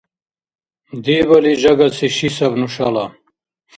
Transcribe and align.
Дебали 1.03 1.53
жагаси 1.63 2.09
ши 2.15 2.29
саби 2.35 2.57
нушала. 2.61 3.05